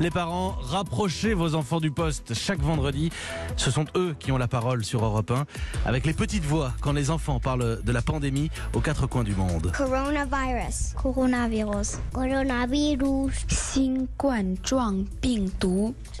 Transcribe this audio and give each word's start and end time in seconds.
Les 0.00 0.10
parents, 0.10 0.54
rapprochez 0.60 1.34
vos 1.34 1.56
enfants 1.56 1.80
du 1.80 1.90
poste 1.90 2.32
chaque 2.32 2.60
vendredi. 2.60 3.10
Ce 3.56 3.72
sont 3.72 3.84
eux 3.96 4.14
qui 4.20 4.30
ont 4.30 4.38
la 4.38 4.46
parole 4.46 4.84
sur 4.84 5.04
Europe 5.04 5.32
1 5.32 5.44
avec 5.86 6.06
les 6.06 6.12
petites 6.12 6.44
voix 6.44 6.72
quand 6.80 6.92
les 6.92 7.10
enfants 7.10 7.40
parlent 7.40 7.82
de 7.82 7.92
la 7.92 8.00
pandémie 8.00 8.48
aux 8.74 8.80
quatre 8.80 9.08
coins 9.08 9.24
du 9.24 9.34
monde. 9.34 9.72
Coronavirus. 9.76 10.94
Coronavirus. 11.02 11.98
Coronavirus. 12.12 13.42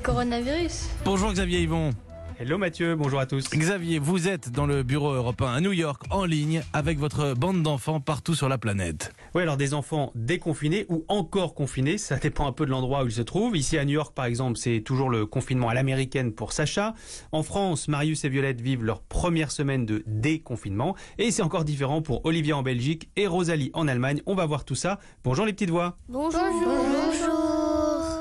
Coronavirus. 0.02 0.88
Bonjour 1.04 1.32
Xavier 1.32 1.60
Yvon. 1.60 1.92
Hello 2.40 2.56
Mathieu, 2.56 2.94
bonjour 2.94 3.18
à 3.18 3.26
tous. 3.26 3.50
Xavier, 3.50 3.98
vous 3.98 4.28
êtes 4.28 4.52
dans 4.52 4.66
le 4.66 4.84
bureau 4.84 5.10
européen 5.10 5.48
à 5.48 5.60
New 5.60 5.72
York, 5.72 6.04
en 6.10 6.24
ligne, 6.24 6.62
avec 6.72 6.96
votre 6.96 7.34
bande 7.34 7.64
d'enfants 7.64 7.98
partout 7.98 8.36
sur 8.36 8.48
la 8.48 8.58
planète. 8.58 9.12
Oui, 9.34 9.42
alors 9.42 9.56
des 9.56 9.74
enfants 9.74 10.12
déconfinés 10.14 10.86
ou 10.88 11.04
encore 11.08 11.54
confinés, 11.54 11.98
ça 11.98 12.16
dépend 12.16 12.46
un 12.46 12.52
peu 12.52 12.64
de 12.64 12.70
l'endroit 12.70 13.02
où 13.02 13.06
ils 13.06 13.12
se 13.12 13.22
trouvent. 13.22 13.56
Ici 13.56 13.76
à 13.76 13.84
New 13.84 13.94
York, 13.94 14.14
par 14.14 14.26
exemple, 14.26 14.56
c'est 14.56 14.82
toujours 14.82 15.10
le 15.10 15.26
confinement 15.26 15.68
à 15.68 15.74
l'américaine 15.74 16.32
pour 16.32 16.52
Sacha. 16.52 16.94
En 17.32 17.42
France, 17.42 17.88
Marius 17.88 18.24
et 18.24 18.28
Violette 18.28 18.60
vivent 18.60 18.84
leur 18.84 19.02
première 19.02 19.50
semaine 19.50 19.84
de 19.84 20.04
déconfinement. 20.06 20.94
Et 21.18 21.32
c'est 21.32 21.42
encore 21.42 21.64
différent 21.64 22.02
pour 22.02 22.24
Olivia 22.24 22.56
en 22.56 22.62
Belgique 22.62 23.10
et 23.16 23.26
Rosalie 23.26 23.72
en 23.74 23.88
Allemagne. 23.88 24.22
On 24.26 24.36
va 24.36 24.46
voir 24.46 24.64
tout 24.64 24.76
ça. 24.76 25.00
Bonjour 25.24 25.44
les 25.44 25.52
petites 25.52 25.70
voix. 25.70 25.98
Bonjour. 26.08 26.40
Bonjour. 26.40 26.97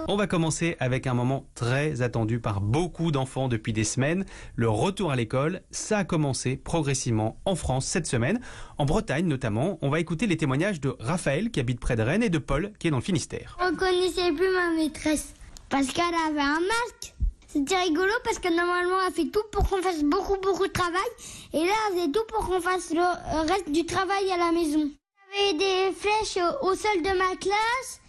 On 0.09 0.15
va 0.15 0.25
commencer 0.25 0.77
avec 0.79 1.05
un 1.05 1.13
moment 1.13 1.49
très 1.53 2.01
attendu 2.01 2.39
par 2.39 2.61
beaucoup 2.61 3.11
d'enfants 3.11 3.49
depuis 3.49 3.73
des 3.73 3.83
semaines, 3.83 4.25
le 4.55 4.69
retour 4.69 5.11
à 5.11 5.17
l'école. 5.17 5.63
Ça 5.69 5.97
a 5.97 6.03
commencé 6.05 6.55
progressivement 6.55 7.41
en 7.43 7.55
France 7.55 7.85
cette 7.85 8.07
semaine, 8.07 8.39
en 8.77 8.85
Bretagne 8.85 9.27
notamment. 9.27 9.77
On 9.81 9.89
va 9.89 9.99
écouter 9.99 10.25
les 10.25 10.37
témoignages 10.37 10.79
de 10.79 10.95
Raphaël 11.01 11.51
qui 11.51 11.59
habite 11.59 11.81
près 11.81 11.97
de 11.97 12.03
Rennes 12.03 12.23
et 12.23 12.29
de 12.29 12.37
Paul 12.37 12.71
qui 12.79 12.87
est 12.87 12.91
dans 12.91 12.97
le 12.97 13.03
Finistère. 13.03 13.57
On 13.59 13.75
connaissait 13.75 14.31
plus 14.31 14.49
ma 14.53 14.69
maîtresse 14.77 15.33
parce 15.67 15.87
qu'elle 15.87 16.05
avait 16.05 16.39
un 16.39 16.61
masque. 16.61 17.13
C'était 17.47 17.75
rigolo 17.75 18.13
parce 18.23 18.39
que 18.39 18.47
normalement 18.47 18.95
elle 19.05 19.13
fait 19.13 19.29
tout 19.29 19.43
pour 19.51 19.67
qu'on 19.67 19.81
fasse 19.81 20.03
beaucoup 20.05 20.37
beaucoup 20.41 20.67
de 20.67 20.71
travail 20.71 21.01
et 21.51 21.59
là 21.65 21.73
elle 21.89 21.97
faisait 21.97 22.11
tout 22.13 22.23
pour 22.29 22.47
qu'on 22.47 22.61
fasse 22.61 22.93
le 22.93 23.41
reste 23.51 23.71
du 23.73 23.85
travail 23.85 24.31
à 24.31 24.37
la 24.37 24.53
maison. 24.53 24.89
Avait 25.33 25.57
des 25.57 25.93
flèches 25.93 26.41
au 26.61 26.75
sol 26.75 27.01
de 27.01 27.17
ma 27.17 27.35
classe. 27.35 27.99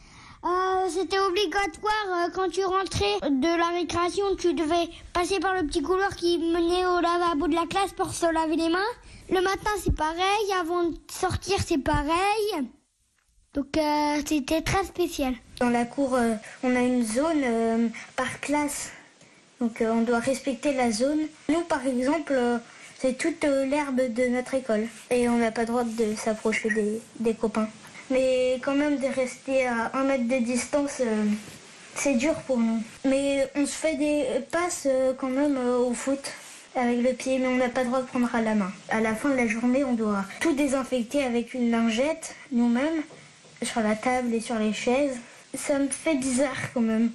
Euh, 0.44 0.89
C'était 0.89 1.19
obligatoire 1.19 2.06
euh, 2.11 2.28
quand 2.33 2.48
tu 2.48 2.64
rentrais 2.64 3.19
de 3.28 3.58
la 3.58 3.69
récréation, 3.78 4.36
tu 4.36 4.55
devais 4.55 4.89
passer 5.12 5.41
par 5.41 5.55
le 5.55 5.67
petit 5.67 5.83
couloir 5.83 6.14
qui 6.14 6.39
menait 6.39 6.86
au 6.86 7.00
lavabo 7.00 7.48
de 7.48 7.55
la 7.55 7.67
classe 7.67 7.92
pour 7.92 8.12
se 8.12 8.33
laver 8.33 8.56
les 8.56 8.69
mains. 8.69 8.92
Le 9.31 9.41
matin 9.41 9.70
c'est 9.83 9.94
pareil, 9.94 10.53
avant 10.61 10.84
de 10.84 10.97
sortir 11.11 11.56
c'est 11.66 11.78
pareil. 11.78 12.69
Donc 13.55 13.77
euh, 13.77 14.22
c'était 14.27 14.62
très 14.62 14.84
spécial. 14.84 15.34
Dans 15.59 15.70
la 15.70 15.84
cour, 15.84 16.16
on 16.62 16.77
a 16.77 16.81
une 16.81 17.05
zone 17.05 17.91
par 18.14 18.41
classe. 18.41 18.92
Donc 19.61 19.78
on 19.83 20.03
doit 20.03 20.20
respecter 20.20 20.72
la 20.72 20.92
zone. 20.92 21.19
Nous, 21.48 21.62
par 21.62 21.84
exemple, 21.84 22.33
c'est 22.97 23.19
toute 23.19 23.42
l'herbe 23.42 24.00
de 24.14 24.27
notre 24.28 24.55
école. 24.55 24.86
Et 25.11 25.28
on 25.28 25.36
n'a 25.39 25.50
pas 25.50 25.62
le 25.62 25.66
droit 25.66 25.83
de 25.83 26.14
s'approcher 26.14 27.00
des 27.19 27.34
copains. 27.34 27.69
Mais 28.11 28.59
quand 28.62 28.75
même, 28.75 28.98
de 28.98 29.06
rester 29.06 29.67
à 29.67 29.91
un 29.95 30.05
mètre 30.05 30.25
de 30.27 30.39
distance, 30.45 30.97
euh, 31.01 31.25
c'est 31.95 32.15
dur 32.15 32.34
pour 32.47 32.59
nous. 32.59 32.83
Mais 33.05 33.48
on 33.55 33.67
se 33.67 33.73
fait 33.77 33.97
des 33.97 34.25
passes 34.50 34.84
euh, 34.87 35.12
quand 35.19 35.28
même 35.28 35.56
euh, 35.59 35.78
au 35.78 35.92
foot 35.95 36.33
avec 36.75 37.03
le 37.03 37.12
pied, 37.12 37.39
mais 37.39 37.48
on 37.48 37.56
n'a 37.56 37.69
pas 37.69 37.81
le 37.83 37.89
droit 37.89 38.00
de 38.03 38.06
prendre 38.06 38.33
à 38.34 38.41
la 38.41 38.55
main. 38.55 38.70
À 38.89 39.00
la 39.00 39.15
fin 39.15 39.31
de 39.31 39.34
la 39.34 39.47
journée, 39.47 39.84
on 39.84 39.95
doit 39.95 40.25
tout 40.41 40.53
désinfecter 40.55 41.25
avec 41.25 41.55
une 41.55 41.70
lingette, 41.70 42.34
nous-mêmes, 42.53 43.03
sur 43.62 43.81
la 43.81 43.95
table 43.97 44.33
et 44.33 44.41
sur 44.41 44.59
les 44.59 44.72
chaises. 44.72 45.17
Ça 45.55 45.78
me 45.78 45.89
fait 45.89 46.15
bizarre 46.15 46.72
quand 46.72 46.81
même, 46.83 47.11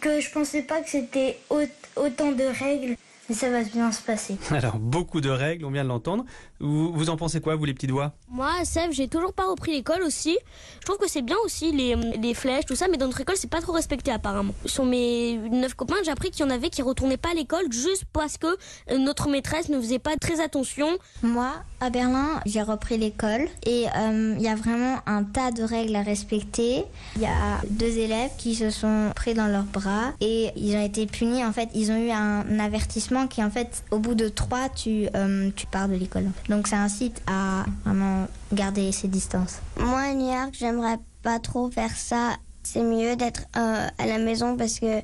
que 0.00 0.20
je 0.20 0.30
pensais 0.30 0.62
pas 0.62 0.80
que 0.80 0.88
c'était 0.90 1.36
au- 1.50 1.60
autant 1.96 2.32
de 2.32 2.44
règles, 2.44 2.96
mais 3.28 3.34
ça 3.34 3.50
va 3.50 3.62
bien 3.62 3.90
se 3.92 4.02
passer. 4.02 4.36
Alors, 4.50 4.78
beaucoup 4.78 5.20
de 5.20 5.30
règles, 5.30 5.64
on 5.64 5.70
vient 5.70 5.84
de 5.84 5.88
l'entendre. 5.88 6.24
Vous, 6.60 6.92
vous 6.92 7.10
en 7.10 7.16
pensez 7.16 7.40
quoi, 7.40 7.56
vous 7.56 7.64
les 7.64 7.74
petites 7.74 7.90
voix 7.90 8.12
Moi, 8.28 8.50
Sèvres, 8.64 8.92
j'ai 8.92 9.08
toujours 9.08 9.32
pas 9.32 9.46
repris 9.46 9.72
l'école 9.72 10.02
aussi. 10.02 10.36
Je 10.80 10.84
trouve 10.86 10.98
que 10.98 11.08
c'est 11.08 11.22
bien 11.22 11.36
aussi 11.44 11.72
les, 11.72 11.94
les 11.96 12.34
flèches, 12.34 12.64
tout 12.66 12.76
ça, 12.76 12.86
mais 12.88 12.96
dans 12.96 13.06
notre 13.06 13.20
école, 13.20 13.36
c'est 13.36 13.50
pas 13.50 13.60
trop 13.60 13.72
respecté 13.72 14.10
apparemment. 14.10 14.54
Sur 14.66 14.84
mes 14.84 15.36
neuf 15.50 15.74
copains, 15.74 15.96
j'ai 16.04 16.10
appris 16.10 16.30
qu'il 16.30 16.44
y 16.44 16.48
en 16.48 16.50
avait 16.50 16.70
qui 16.70 16.82
retournaient 16.82 17.16
pas 17.16 17.30
à 17.30 17.34
l'école 17.34 17.70
juste 17.70 18.04
parce 18.12 18.38
que 18.38 18.46
euh, 18.90 18.98
notre 18.98 19.28
maîtresse 19.28 19.68
ne 19.68 19.80
faisait 19.80 19.98
pas 19.98 20.16
très 20.16 20.40
attention. 20.40 20.88
Moi, 21.22 21.52
à 21.80 21.90
Berlin, 21.90 22.40
j'ai 22.46 22.62
repris 22.62 22.98
l'école 22.98 23.48
et 23.66 23.86
euh, 23.96 24.34
il 24.36 24.42
y 24.42 24.48
a 24.48 24.54
vraiment 24.54 24.98
un 25.06 25.24
tas 25.24 25.50
de 25.50 25.62
règles 25.62 25.96
à 25.96 26.02
respecter. 26.02 26.84
Il 27.16 27.22
y 27.22 27.26
a 27.26 27.60
deux 27.70 27.98
élèves 27.98 28.30
qui 28.38 28.54
se 28.54 28.70
sont 28.70 29.10
pris 29.14 29.34
dans 29.34 29.46
leurs 29.46 29.64
bras 29.64 30.12
et 30.20 30.50
ils 30.56 30.76
ont 30.76 30.84
été 30.84 31.06
punis. 31.06 31.44
En 31.44 31.52
fait, 31.52 31.68
ils 31.74 31.90
ont 31.90 31.96
eu 31.96 32.10
un 32.10 32.58
avertissement 32.58 33.13
qui, 33.28 33.42
en 33.42 33.50
fait, 33.50 33.82
au 33.90 33.98
bout 33.98 34.14
de 34.14 34.28
trois, 34.28 34.68
tu, 34.68 35.08
euh, 35.14 35.50
tu 35.54 35.66
pars 35.66 35.88
de 35.88 35.94
l'école. 35.94 36.26
Donc, 36.48 36.68
ça 36.68 36.78
incite 36.78 37.22
à 37.26 37.64
vraiment 37.84 38.26
garder 38.52 38.92
ses 38.92 39.08
distances. 39.08 39.58
Moi, 39.78 40.00
à 40.00 40.14
New 40.14 40.32
York, 40.32 40.50
j'aimerais 40.52 40.98
pas 41.22 41.38
trop 41.38 41.70
faire 41.70 41.94
ça. 41.96 42.36
C'est 42.62 42.82
mieux 42.82 43.16
d'être 43.16 43.42
euh, 43.56 43.88
à 43.98 44.06
la 44.06 44.18
maison 44.18 44.56
parce 44.56 44.80
que 44.80 45.02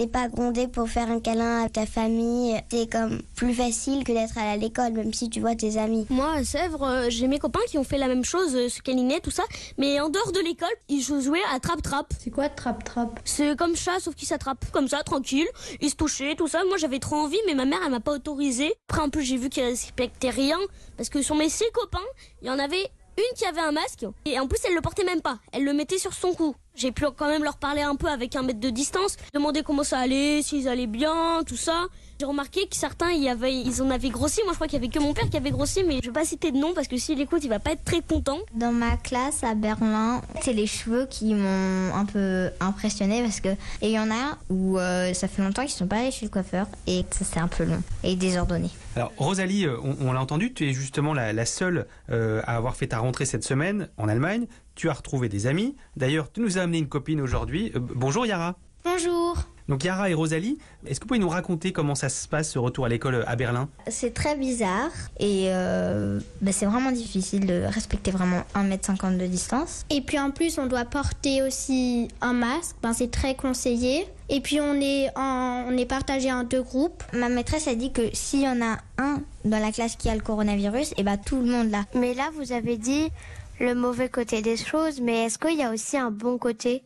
t'es 0.00 0.06
pas 0.06 0.28
grondé 0.28 0.66
pour 0.66 0.88
faire 0.88 1.10
un 1.10 1.20
câlin 1.20 1.64
à 1.64 1.68
ta 1.68 1.84
famille. 1.84 2.58
C'est 2.70 2.90
comme 2.90 3.20
plus 3.36 3.52
facile 3.52 4.02
que 4.02 4.12
d'être 4.12 4.38
à 4.38 4.56
l'école, 4.56 4.94
même 4.94 5.12
si 5.12 5.28
tu 5.28 5.40
vois 5.40 5.54
tes 5.54 5.76
amis. 5.76 6.06
Moi, 6.08 6.32
à 6.36 6.42
Sèvres, 6.42 6.84
euh, 6.84 7.06
j'ai 7.10 7.26
mes 7.26 7.38
copains 7.38 7.60
qui 7.68 7.76
ont 7.76 7.84
fait 7.84 7.98
la 7.98 8.08
même 8.08 8.24
chose, 8.24 8.56
euh, 8.56 8.70
ce 8.70 8.80
câlinet, 8.80 9.20
tout 9.20 9.30
ça, 9.30 9.42
mais 9.76 10.00
en 10.00 10.08
dehors 10.08 10.32
de 10.32 10.40
l'école, 10.40 10.70
ils 10.88 11.02
jouaient 11.02 11.38
à 11.54 11.60
trap-trap. 11.60 12.14
C'est 12.18 12.30
quoi 12.30 12.48
trap-trap? 12.48 13.20
C'est 13.26 13.54
comme 13.58 13.76
ça, 13.76 14.00
sauf 14.00 14.14
qu'ils 14.14 14.28
s'attrapent 14.28 14.70
comme 14.72 14.88
ça, 14.88 15.02
tranquille. 15.02 15.48
Ils 15.82 15.90
se 15.90 15.96
touchaient, 15.96 16.34
tout 16.34 16.48
ça. 16.48 16.64
Moi, 16.64 16.78
j'avais 16.78 16.98
trop 16.98 17.16
envie, 17.16 17.40
mais 17.46 17.52
ma 17.52 17.66
mère, 17.66 17.80
elle 17.84 17.90
m'a 17.90 18.00
pas 18.00 18.12
autorisé. 18.12 18.72
Après, 18.88 19.02
en 19.02 19.10
plus, 19.10 19.24
j'ai 19.24 19.36
vu 19.36 19.50
qu'ils 19.50 19.64
respectaient 19.64 20.30
rien. 20.30 20.58
Parce 20.96 21.10
que 21.10 21.20
sur 21.20 21.34
mes 21.34 21.50
six 21.50 21.70
copains, 21.74 21.98
il 22.40 22.48
y 22.48 22.50
en 22.50 22.58
avait 22.58 22.90
une 23.18 23.36
qui 23.36 23.44
avait 23.44 23.60
un 23.60 23.72
masque. 23.72 24.06
Et 24.24 24.38
en 24.38 24.46
plus, 24.46 24.60
elle 24.66 24.74
le 24.74 24.80
portait 24.80 25.04
même 25.04 25.20
pas. 25.20 25.38
Elle 25.52 25.64
le 25.64 25.74
mettait 25.74 25.98
sur 25.98 26.14
son 26.14 26.32
cou. 26.32 26.54
J'ai 26.76 26.92
pu 26.92 27.04
quand 27.16 27.28
même 27.28 27.44
leur 27.44 27.56
parler 27.56 27.82
un 27.82 27.96
peu 27.96 28.08
avec 28.08 28.36
un 28.36 28.42
mètre 28.42 28.60
de 28.60 28.70
distance, 28.70 29.16
demander 29.34 29.62
comment 29.62 29.84
ça 29.84 29.98
allait, 29.98 30.40
s'ils 30.42 30.68
allaient 30.68 30.86
bien, 30.86 31.42
tout 31.46 31.56
ça. 31.56 31.86
J'ai 32.18 32.26
remarqué 32.26 32.68
que 32.68 32.76
certains, 32.76 33.12
y 33.12 33.28
avait, 33.30 33.54
ils 33.54 33.80
en 33.82 33.90
avaient 33.90 34.10
grossi. 34.10 34.40
Moi, 34.44 34.52
je 34.52 34.56
crois 34.56 34.66
qu'il 34.66 34.78
y 34.78 34.82
avait 34.84 34.92
que 34.92 34.98
mon 34.98 35.14
père 35.14 35.28
qui 35.30 35.36
avait 35.38 35.50
grossi, 35.50 35.82
mais 35.84 36.00
je 36.02 36.08
vais 36.08 36.12
pas 36.12 36.24
citer 36.24 36.52
de 36.52 36.58
nom 36.58 36.74
parce 36.74 36.86
que 36.86 36.98
s'il 36.98 37.18
écoute, 37.20 37.42
il 37.44 37.48
va 37.48 37.58
pas 37.60 37.72
être 37.72 37.84
très 37.84 38.02
content. 38.02 38.38
Dans 38.54 38.72
ma 38.72 38.96
classe 38.98 39.42
à 39.42 39.54
Berlin, 39.54 40.20
c'est 40.42 40.52
les 40.52 40.66
cheveux 40.66 41.06
qui 41.08 41.32
m'ont 41.34 41.94
un 41.94 42.04
peu 42.04 42.50
impressionné 42.60 43.22
parce 43.22 43.40
que 43.40 43.48
il 43.80 43.90
y 43.90 43.98
en 43.98 44.10
a 44.10 44.36
où 44.50 44.78
euh, 44.78 45.14
ça 45.14 45.28
fait 45.28 45.42
longtemps 45.42 45.62
qu'ils 45.62 45.70
sont 45.70 45.86
pas 45.86 45.96
allés 45.96 46.10
chez 46.10 46.26
le 46.26 46.30
coiffeur 46.30 46.66
et 46.86 47.04
que 47.04 47.16
ça 47.16 47.24
c'est 47.24 47.40
un 47.40 47.48
peu 47.48 47.64
long 47.64 47.82
et 48.04 48.16
désordonné. 48.16 48.68
Alors, 48.96 49.12
Rosalie, 49.16 49.66
euh, 49.66 49.78
on, 49.82 49.96
on 50.08 50.12
l'a 50.12 50.20
entendu, 50.20 50.52
tu 50.52 50.68
es 50.68 50.72
justement 50.74 51.14
la, 51.14 51.32
la 51.32 51.46
seule 51.46 51.86
euh, 52.10 52.42
à 52.46 52.56
avoir 52.56 52.76
fait 52.76 52.88
ta 52.88 52.98
rentrée 52.98 53.24
cette 53.24 53.44
semaine 53.44 53.88
en 53.96 54.08
Allemagne. 54.08 54.46
Tu 54.80 54.88
as 54.88 54.94
retrouvé 54.94 55.28
des 55.28 55.46
amis. 55.46 55.76
D'ailleurs, 55.98 56.32
tu 56.32 56.40
nous 56.40 56.56
as 56.56 56.62
amené 56.62 56.78
une 56.78 56.88
copine 56.88 57.20
aujourd'hui. 57.20 57.70
Euh, 57.76 57.80
bonjour 57.80 58.24
Yara. 58.24 58.56
Bonjour. 58.82 59.36
Donc 59.68 59.84
Yara 59.84 60.08
et 60.08 60.14
Rosalie, 60.14 60.56
est-ce 60.86 60.98
que 60.98 61.04
vous 61.04 61.08
pouvez 61.08 61.20
nous 61.20 61.28
raconter 61.28 61.70
comment 61.70 61.94
ça 61.94 62.08
se 62.08 62.26
passe 62.26 62.50
ce 62.50 62.58
retour 62.58 62.86
à 62.86 62.88
l'école 62.88 63.22
à 63.26 63.36
Berlin? 63.36 63.68
C'est 63.88 64.14
très 64.14 64.38
bizarre 64.38 64.90
et 65.18 65.48
euh, 65.48 66.18
bah, 66.40 66.52
c'est 66.52 66.64
vraiment 66.64 66.92
difficile 66.92 67.44
de 67.44 67.62
respecter 67.66 68.10
vraiment 68.10 68.42
1m50 68.54 69.18
de 69.18 69.26
distance. 69.26 69.84
Et 69.90 70.00
puis 70.00 70.18
en 70.18 70.30
plus, 70.30 70.58
on 70.58 70.66
doit 70.66 70.86
porter 70.86 71.42
aussi 71.42 72.08
un 72.22 72.32
masque. 72.32 72.76
Ben, 72.82 72.94
c'est 72.94 73.10
très 73.10 73.34
conseillé. 73.34 74.06
Et 74.30 74.40
puis 74.40 74.62
on 74.62 74.80
est, 74.80 75.10
en, 75.14 75.66
on 75.68 75.76
est 75.76 75.84
partagé 75.84 76.32
en 76.32 76.42
deux 76.42 76.62
groupes. 76.62 77.04
Ma 77.12 77.28
maîtresse 77.28 77.68
a 77.68 77.74
dit 77.74 77.92
que 77.92 78.08
s'il 78.14 78.40
y 78.40 78.48
en 78.48 78.62
a 78.62 78.78
un 78.96 79.20
dans 79.44 79.58
la 79.58 79.72
classe 79.72 79.96
qui 79.96 80.08
a 80.08 80.14
le 80.14 80.20
coronavirus, 80.20 80.94
et 80.96 81.02
bah 81.02 81.16
tout 81.16 81.40
le 81.40 81.50
monde 81.50 81.70
l'a. 81.70 81.84
Mais 81.94 82.14
là, 82.14 82.30
vous 82.34 82.52
avez 82.52 82.76
dit 82.76 83.10
le 83.60 83.74
mauvais 83.74 84.08
côté 84.08 84.42
des 84.42 84.56
choses, 84.56 85.00
mais 85.00 85.26
est-ce 85.26 85.38
qu'il 85.38 85.56
y 85.58 85.62
a 85.62 85.70
aussi 85.70 85.96
un 85.96 86.10
bon 86.10 86.38
côté 86.38 86.82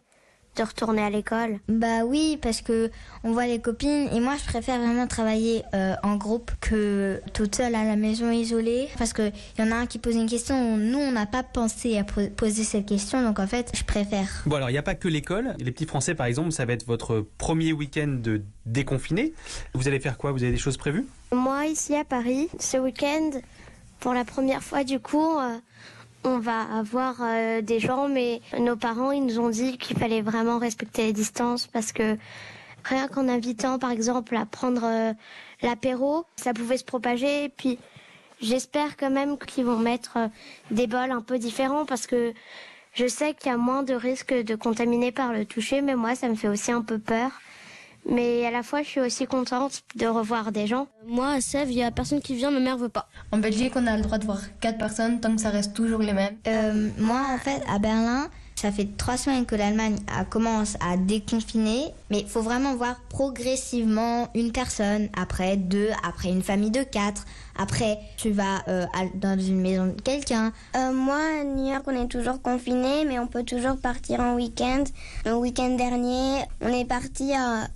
de 0.57 0.63
retourner 0.63 1.03
à 1.03 1.11
l'école? 1.11 1.59
Bah 1.69 2.05
oui, 2.05 2.39
parce 2.41 2.63
que 2.63 2.91
on 3.25 3.33
voit 3.33 3.47
les 3.47 3.61
copines 3.61 4.09
et 4.13 4.21
moi 4.21 4.35
je 4.39 4.45
préfère 4.45 4.79
vraiment 4.79 5.09
travailler 5.09 5.65
euh, 5.75 5.95
en 6.05 6.15
groupe 6.15 6.53
que 6.61 7.21
toute 7.33 7.57
seule 7.57 7.75
à 7.75 7.83
la 7.85 7.97
maison 7.97 8.31
isolée 8.31 8.89
parce 8.97 9.13
que 9.13 9.31
il 9.59 9.65
y 9.65 9.67
en 9.69 9.73
a 9.73 9.75
un 9.75 9.87
qui 9.87 9.99
pose 9.99 10.15
une 10.15 10.29
question, 10.29 10.77
nous 10.77 10.99
on 11.01 11.11
n'a 11.11 11.27
pas 11.27 11.43
pensé 11.43 11.99
à 11.99 12.05
po- 12.05 12.29
poser 12.37 12.63
cette 12.63 12.87
question 12.87 13.23
donc 13.23 13.41
en 13.41 13.49
fait 13.49 13.73
je 13.77 13.83
préfère. 13.83 14.29
Bon 14.47 14.55
alors, 14.57 14.71
il 14.71 14.75
n'y 14.75 14.79
a 14.79 14.83
pas 14.83 14.95
que 14.95 15.09
l'école. 15.09 15.57
Les 15.59 15.73
petits 15.73 15.87
Français, 15.87 16.15
par 16.15 16.27
exemple, 16.27 16.53
ça 16.53 16.65
va 16.65 16.73
être 16.73 16.87
votre 16.87 17.27
premier 17.39 17.73
week-end 17.73 18.19
de 18.21 18.43
déconfiné. 18.65 19.33
Vous 19.75 19.89
allez 19.89 19.99
faire 19.99 20.19
quoi? 20.19 20.31
Vous 20.31 20.43
avez 20.45 20.53
des 20.53 20.59
choses 20.59 20.77
prévues? 20.77 21.05
Moi, 21.33 21.67
ici 21.67 21.97
à 21.97 22.05
Paris, 22.05 22.49
ce 22.61 22.77
week-end, 22.77 23.31
pour 23.99 24.15
la 24.15 24.25
première 24.25 24.63
fois 24.63 24.85
du 24.85 25.01
coup, 25.01 25.37
euh, 25.37 25.57
on 26.25 26.39
va 26.39 26.63
avoir 26.63 27.17
euh, 27.21 27.61
des 27.61 27.79
gens, 27.79 28.09
mais 28.09 28.41
nos 28.59 28.77
parents, 28.77 29.13
ils 29.13 29.25
nous 29.25 29.39
ont 29.39 29.51
dit 29.51 29.79
qu'il 29.79 29.97
fallait 29.97 30.23
vraiment 30.23 30.59
respecter 30.59 31.03
les 31.05 31.13
distances 31.13 31.67
parce 31.67 31.93
que 31.93 32.17
rien 32.83 33.09
qu'en 33.09 33.29
invitant, 33.29 33.79
par 33.79 33.91
exemple, 33.91 34.35
à 34.37 34.47
prendre 34.47 34.85
euh, 34.85 35.13
l'apéro, 35.63 36.25
ça 36.37 36.55
pouvait 36.55 36.79
se 36.79 36.85
propager. 36.85 37.45
Et 37.45 37.49
puis, 37.51 37.79
j'espère 38.41 38.97
quand 38.97 39.11
même 39.11 39.39
qu'ils 39.39 39.65
vont 39.65 39.79
mettre 39.79 40.17
euh, 40.17 40.29
des 40.71 40.87
bols 40.87 41.11
un 41.13 41.23
peu 41.23 41.39
différents 41.39 41.85
parce 41.85 42.07
que 42.07 42.33
Je 42.97 43.09
sais 43.09 43.35
qu'il 43.35 43.51
y 43.51 43.55
a 43.55 43.57
moins 43.57 43.83
de 43.83 43.93
risques 43.93 44.33
de 44.33 44.55
contaminer 44.55 45.11
par 45.11 45.33
le 45.33 45.45
toucher, 45.45 45.83
mais 45.83 45.97
moi, 45.97 46.15
ça 46.15 46.29
me 46.29 46.37
fait 46.37 46.47
aussi 46.47 46.71
un 46.71 46.81
peu 46.81 47.01
peur. 47.01 47.33
Mais 48.09 48.45
à 48.47 48.51
la 48.51 48.63
fois, 48.63 48.83
je 48.83 48.89
suis 48.89 49.01
aussi 49.01 49.27
contente 49.27 49.83
de 49.97 50.07
revoir 50.07 50.53
des 50.53 50.67
gens. 50.67 50.87
Moi, 51.07 51.29
à 51.29 51.41
Sèvres, 51.41 51.71
il 51.71 51.79
y 51.79 51.83
a 51.83 51.91
personne 51.91 52.21
qui 52.21 52.35
vient, 52.35 52.51
ma 52.51 52.61
mère 52.61 52.77
veut 52.77 52.89
pas. 52.91 53.09
En 53.33 53.39
Belgique, 53.39 53.73
on 53.77 53.87
a 53.87 53.97
le 53.97 54.03
droit 54.03 54.19
de 54.19 54.25
voir 54.27 54.41
quatre 54.61 54.79
personnes 54.79 55.21
tant 55.21 55.35
que 55.35 55.41
ça 55.41 55.51
reste 55.51 55.75
toujours 55.75 56.01
les 56.01 56.13
mêmes. 56.13 56.37
Euh, 56.47 56.91
moi, 56.99 57.23
en 57.35 57.39
fait, 57.39 57.63
à 57.69 57.79
Berlin, 57.79 58.29
ça 58.57 58.71
fait 58.71 58.89
trois 58.97 59.17
semaines 59.17 59.47
que 59.47 59.57
l'Allemagne 59.57 59.97
a- 60.17 60.25
commence 60.25 60.77
à 60.81 60.97
déconfiner, 60.97 61.87
mais 62.11 62.21
il 62.21 62.29
faut 62.29 62.41
vraiment 62.43 62.75
voir 62.77 63.01
progressivement 63.09 64.29
une 64.35 64.53
personne, 64.53 65.09
après 65.17 65.57
deux, 65.57 65.89
après 66.07 66.29
une 66.29 66.43
famille 66.43 66.71
de 66.71 66.83
quatre, 66.83 67.25
après 67.59 67.99
tu 68.17 68.31
vas 68.31 68.63
euh, 68.69 68.85
à- 68.95 69.07
dans 69.17 69.39
une 69.39 69.61
maison 69.61 69.87
de 69.87 70.01
quelqu'un. 70.01 70.53
Euh, 70.77 70.93
moi, 70.93 71.19
à 71.41 71.45
New 71.45 71.67
York, 71.73 71.83
on 71.87 72.05
est 72.05 72.09
toujours 72.09 72.41
confiné, 72.43 73.05
mais 73.07 73.19
on 73.19 73.27
peut 73.27 73.45
toujours 73.45 73.77
partir 73.77 74.21
en 74.21 74.35
week-end. 74.35 74.85
Le 75.27 75.35
week-end 75.35 75.71
dernier, 75.77 76.43
on 76.61 76.69
est 76.69 76.85
parti 76.87 77.33
à 77.35 77.67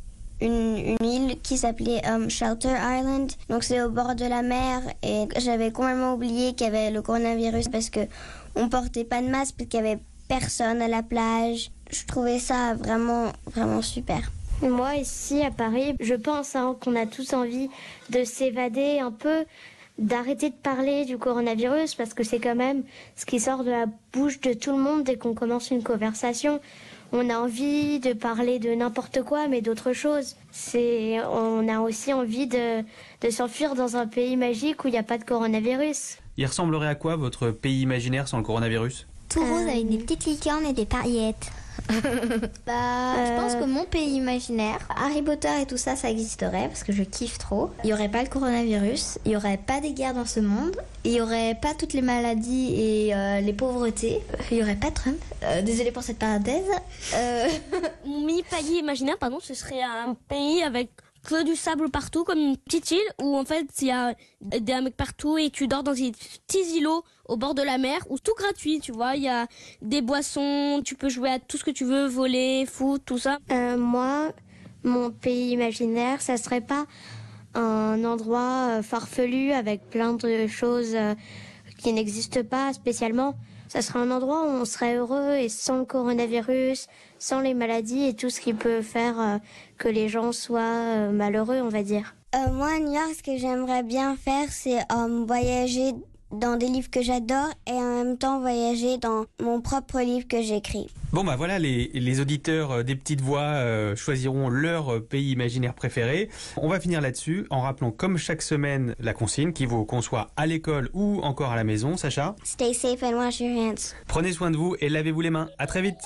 une, 0.40 0.96
île 1.02 1.40
qui 1.42 1.58
s'appelait 1.58 2.00
euh, 2.06 2.28
Shelter 2.28 2.74
Island. 2.74 3.32
Donc 3.48 3.64
c'est 3.64 3.82
au 3.82 3.90
bord 3.90 4.14
de 4.14 4.24
la 4.24 4.42
mer 4.42 4.82
et 5.02 5.26
j'avais 5.38 5.72
complètement 5.72 6.14
oublié 6.14 6.54
qu'il 6.54 6.66
y 6.66 6.70
avait 6.70 6.90
le 6.90 7.02
coronavirus 7.02 7.68
parce 7.68 7.90
que 7.90 8.00
on 8.54 8.68
portait 8.68 9.04
pas 9.04 9.20
de 9.20 9.28
masque 9.28 9.54
parce 9.58 9.68
qu'il 9.68 9.80
y 9.80 9.86
avait 9.86 9.98
personne 10.28 10.82
à 10.82 10.88
la 10.88 11.02
plage. 11.02 11.70
Je 11.90 12.04
trouvais 12.04 12.38
ça 12.38 12.74
vraiment, 12.74 13.32
vraiment 13.46 13.82
super. 13.82 14.30
Moi, 14.60 14.96
ici 14.96 15.42
à 15.42 15.50
Paris, 15.50 15.94
je 16.00 16.14
pense 16.14 16.56
hein, 16.56 16.76
qu'on 16.82 16.96
a 16.96 17.06
tous 17.06 17.32
envie 17.32 17.70
de 18.10 18.24
s'évader 18.24 18.98
un 18.98 19.12
peu, 19.12 19.44
d'arrêter 19.98 20.50
de 20.50 20.54
parler 20.56 21.04
du 21.04 21.16
coronavirus, 21.16 21.94
parce 21.94 22.12
que 22.12 22.24
c'est 22.24 22.40
quand 22.40 22.56
même 22.56 22.82
ce 23.14 23.24
qui 23.24 23.38
sort 23.38 23.62
de 23.62 23.70
la 23.70 23.86
bouche 24.12 24.40
de 24.40 24.52
tout 24.52 24.72
le 24.72 24.78
monde 24.78 25.04
dès 25.04 25.16
qu'on 25.16 25.32
commence 25.32 25.70
une 25.70 25.84
conversation. 25.84 26.60
On 27.10 27.30
a 27.30 27.38
envie 27.38 28.00
de 28.00 28.12
parler 28.12 28.58
de 28.58 28.74
n'importe 28.74 29.22
quoi, 29.22 29.48
mais 29.48 29.62
d'autre 29.62 29.94
chose. 29.94 30.36
C'est, 30.52 31.18
on 31.22 31.66
a 31.68 31.80
aussi 31.80 32.12
envie 32.12 32.46
de, 32.46 32.82
de 33.22 33.30
s'enfuir 33.30 33.74
dans 33.74 33.96
un 33.96 34.06
pays 34.06 34.36
magique 34.36 34.84
où 34.84 34.88
il 34.88 34.90
n'y 34.90 34.98
a 34.98 35.02
pas 35.02 35.16
de 35.16 35.24
coronavirus. 35.24 36.18
Il 36.36 36.44
ressemblerait 36.46 36.88
à 36.88 36.94
quoi 36.94 37.16
votre 37.16 37.50
pays 37.50 37.80
imaginaire 37.80 38.28
sans 38.28 38.36
le 38.36 38.44
coronavirus? 38.44 39.06
Tout 39.30 39.40
rose 39.40 39.68
avec 39.68 39.88
des 39.88 39.98
petites 39.98 40.26
licornes 40.26 40.66
et 40.66 40.74
des 40.74 40.86
paillettes. 40.86 41.50
bah, 42.66 43.24
je 43.24 43.40
pense 43.40 43.54
que 43.54 43.64
mon 43.64 43.84
pays 43.84 44.16
imaginaire, 44.16 44.78
Harry 44.94 45.22
Potter 45.22 45.62
et 45.62 45.66
tout 45.66 45.76
ça, 45.76 45.96
ça 45.96 46.10
existerait 46.10 46.68
parce 46.68 46.84
que 46.84 46.92
je 46.92 47.02
kiffe 47.02 47.38
trop. 47.38 47.70
Il 47.84 47.90
y 47.90 47.92
aurait 47.92 48.10
pas 48.10 48.22
le 48.22 48.28
coronavirus, 48.28 49.18
il 49.24 49.32
y 49.32 49.36
aurait 49.36 49.56
pas 49.58 49.80
des 49.80 49.92
guerres 49.92 50.14
dans 50.14 50.26
ce 50.26 50.40
monde, 50.40 50.76
il 51.04 51.12
y 51.12 51.20
aurait 51.20 51.56
pas 51.60 51.74
toutes 51.74 51.94
les 51.94 52.02
maladies 52.02 52.74
et 52.76 53.14
euh, 53.14 53.40
les 53.40 53.52
pauvretés, 53.52 54.20
il 54.50 54.58
y 54.58 54.62
aurait 54.62 54.76
pas 54.76 54.90
Trump. 54.90 55.16
Euh, 55.42 55.62
désolée 55.62 55.92
pour 55.92 56.02
cette 56.02 56.18
parenthèse. 56.18 56.68
Euh, 57.14 57.48
Mon 58.06 58.26
pays 58.42 58.78
imaginaire, 58.78 59.18
pardon, 59.18 59.38
ce 59.40 59.54
serait 59.54 59.82
un 59.82 60.14
pays 60.28 60.62
avec 60.62 60.90
que 61.28 61.44
du 61.44 61.56
sable 61.56 61.90
partout, 61.90 62.24
comme 62.24 62.38
une 62.38 62.56
petite 62.56 62.90
île 62.92 63.10
où 63.20 63.36
en 63.36 63.44
fait 63.44 63.66
il 63.82 63.88
y 63.88 63.90
a 63.90 64.14
des 64.40 64.72
hamacs 64.72 64.94
partout 64.94 65.36
et 65.36 65.50
tu 65.50 65.68
dors 65.68 65.82
dans 65.82 65.92
des 65.92 66.12
petits 66.12 66.78
îlots 66.78 67.04
au 67.26 67.36
bord 67.36 67.54
de 67.54 67.60
la 67.60 67.76
mer 67.76 68.00
où 68.08 68.18
tout 68.18 68.32
gratuit, 68.34 68.80
tu 68.80 68.92
vois. 68.92 69.14
Il 69.14 69.24
y 69.24 69.28
a 69.28 69.46
des 69.82 70.00
boissons, 70.00 70.80
tu 70.82 70.94
peux 70.94 71.10
jouer 71.10 71.28
à 71.28 71.38
tout 71.38 71.58
ce 71.58 71.64
que 71.64 71.70
tu 71.70 71.84
veux, 71.84 72.06
voler, 72.06 72.64
foot, 72.66 73.02
tout 73.04 73.18
ça. 73.18 73.36
Euh, 73.50 73.76
moi, 73.76 74.32
mon 74.84 75.10
pays 75.10 75.50
imaginaire, 75.50 76.22
ça 76.22 76.38
serait 76.38 76.62
pas 76.62 76.86
un 77.54 78.02
endroit 78.04 78.78
euh, 78.78 78.82
farfelu 78.82 79.52
avec 79.52 79.90
plein 79.90 80.14
de 80.14 80.46
choses 80.46 80.94
euh, 80.94 81.14
qui 81.76 81.92
n'existent 81.92 82.42
pas 82.42 82.72
spécialement. 82.72 83.34
Ça 83.68 83.82
serait 83.82 83.98
un 83.98 84.10
endroit 84.10 84.44
où 84.44 84.48
on 84.48 84.64
serait 84.64 84.96
heureux 84.96 85.34
et 85.36 85.48
sans 85.48 85.78
le 85.78 85.84
coronavirus, 85.84 86.86
sans 87.18 87.40
les 87.40 87.54
maladies 87.54 88.06
et 88.06 88.14
tout 88.14 88.30
ce 88.30 88.40
qui 88.40 88.54
peut 88.54 88.80
faire 88.80 89.20
euh, 89.20 89.38
que 89.76 89.88
les 89.88 90.08
gens 90.08 90.32
soient 90.32 90.60
euh, 90.60 91.10
malheureux, 91.10 91.60
on 91.60 91.68
va 91.68 91.82
dire. 91.82 92.14
Euh, 92.34 92.50
moi, 92.52 92.68
à 92.76 92.78
New 92.78 92.92
York, 92.92 93.14
ce 93.16 93.22
que 93.22 93.36
j'aimerais 93.36 93.82
bien 93.82 94.16
faire, 94.16 94.48
c'est 94.50 94.78
voyager 95.26 95.92
dans 96.32 96.56
des 96.56 96.66
livres 96.68 96.90
que 96.90 97.02
j'adore 97.02 97.48
et 97.66 97.72
en 97.72 98.04
même 98.04 98.18
temps 98.18 98.40
voyager 98.40 98.98
dans 98.98 99.24
mon 99.42 99.60
propre 99.60 100.00
livre 100.00 100.26
que 100.28 100.42
j'écris. 100.42 100.88
Bon 101.12 101.24
bah 101.24 101.36
voilà, 101.36 101.58
les, 101.58 101.90
les 101.94 102.20
auditeurs 102.20 102.70
euh, 102.70 102.82
des 102.82 102.94
petites 102.94 103.22
voix 103.22 103.40
euh, 103.40 103.96
choisiront 103.96 104.50
leur 104.50 104.92
euh, 104.96 105.00
pays 105.00 105.30
imaginaire 105.32 105.72
préféré. 105.72 106.28
On 106.58 106.68
va 106.68 106.80
finir 106.80 107.00
là-dessus 107.00 107.46
en 107.48 107.62
rappelant 107.62 107.90
comme 107.90 108.18
chaque 108.18 108.42
semaine 108.42 108.94
la 109.00 109.14
consigne 109.14 109.54
qui 109.54 109.64
vaut 109.64 109.86
qu'on 109.86 110.02
soit 110.02 110.28
à 110.36 110.46
l'école 110.46 110.90
ou 110.92 111.20
encore 111.22 111.50
à 111.50 111.56
la 111.56 111.64
maison. 111.64 111.96
Sacha, 111.96 112.36
Stay 112.44 112.74
safe 112.74 113.02
and 113.02 113.16
wash 113.16 113.40
your 113.40 113.56
hands. 113.56 113.94
prenez 114.06 114.32
soin 114.32 114.50
de 114.50 114.56
vous 114.58 114.76
et 114.80 114.90
lavez-vous 114.90 115.22
les 115.22 115.30
mains. 115.30 115.48
À 115.58 115.66
très 115.66 115.80
vite. 115.80 115.96